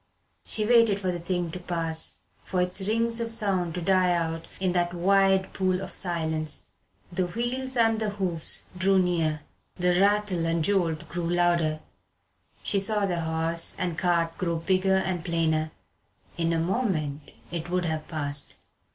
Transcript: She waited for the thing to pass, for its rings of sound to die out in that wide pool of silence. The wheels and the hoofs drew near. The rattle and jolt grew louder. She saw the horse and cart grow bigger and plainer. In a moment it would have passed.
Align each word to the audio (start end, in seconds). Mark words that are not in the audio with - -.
She 0.43 0.65
waited 0.65 0.99
for 0.99 1.11
the 1.11 1.19
thing 1.19 1.51
to 1.51 1.59
pass, 1.59 2.21
for 2.43 2.59
its 2.59 2.81
rings 2.87 3.21
of 3.21 3.31
sound 3.31 3.75
to 3.75 3.83
die 3.83 4.11
out 4.13 4.47
in 4.59 4.71
that 4.71 4.95
wide 4.95 5.53
pool 5.53 5.79
of 5.79 5.93
silence. 5.93 6.63
The 7.11 7.27
wheels 7.27 7.77
and 7.77 7.99
the 7.99 8.09
hoofs 8.09 8.63
drew 8.75 8.97
near. 8.97 9.41
The 9.75 9.99
rattle 10.01 10.47
and 10.47 10.63
jolt 10.65 11.07
grew 11.07 11.29
louder. 11.29 11.81
She 12.63 12.79
saw 12.79 13.05
the 13.05 13.21
horse 13.21 13.75
and 13.77 13.95
cart 13.95 14.35
grow 14.39 14.55
bigger 14.55 14.95
and 14.97 15.23
plainer. 15.23 15.69
In 16.35 16.51
a 16.51 16.57
moment 16.59 17.29
it 17.51 17.69
would 17.69 17.85
have 17.85 18.07
passed. 18.07 18.55